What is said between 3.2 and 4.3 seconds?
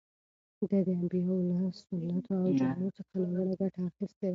ناوړه ګټه اخیستې ده.